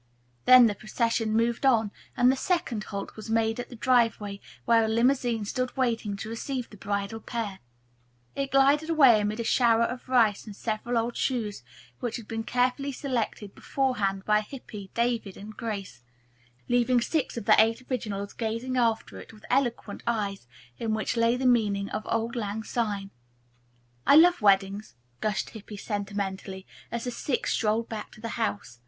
[0.45, 4.83] Then the procession moved on and the second halt was made at the drive where
[4.83, 7.59] a limousine stood waiting to receive the bridal pair.
[8.35, 11.61] It glided away amid a shower of rice and several old shoes,
[11.99, 16.01] which had been carefully selected beforehand by Hippy, David and Grace,
[16.67, 20.47] leaving six of the Eight Originals gazing after it with eloquent eyes
[20.79, 23.11] in which lay the meaning of "Auld Lang Syne."
[24.07, 28.79] "I love weddings," gushed Hippy sentimentally, as the six strolled back to the house.